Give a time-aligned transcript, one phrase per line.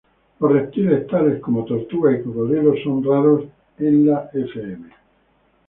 [0.39, 3.45] Los reptiles tales como tortugas y cocodrilos son raros
[3.77, 4.89] en la "Fm.